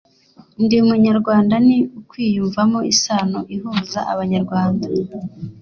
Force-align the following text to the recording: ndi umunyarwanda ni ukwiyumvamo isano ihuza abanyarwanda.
ndi 0.63 0.75
umunyarwanda 0.85 1.55
ni 1.65 1.77
ukwiyumvamo 1.99 2.79
isano 2.93 3.39
ihuza 3.55 3.99
abanyarwanda. 4.13 4.85